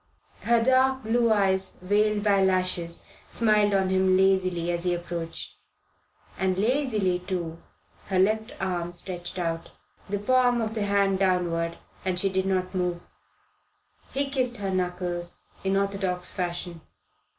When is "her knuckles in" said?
14.57-15.77